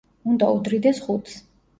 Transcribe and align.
უნდა 0.29 0.47
უდრიდეს 0.53 1.01
ხუთს. 1.09 1.37